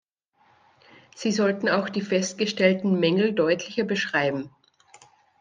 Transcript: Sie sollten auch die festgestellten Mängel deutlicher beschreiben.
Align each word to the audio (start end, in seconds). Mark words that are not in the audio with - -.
Sie 1.15 1.31
sollten 1.31 1.69
auch 1.69 1.87
die 1.87 2.01
festgestellten 2.01 2.99
Mängel 2.99 3.33
deutlicher 3.35 3.83
beschreiben. 3.83 4.49